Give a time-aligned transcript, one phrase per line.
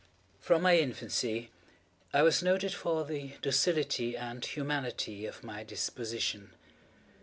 [0.39, 1.51] From my infancy
[2.11, 6.55] I was noted for the docility and humanity of my disposition.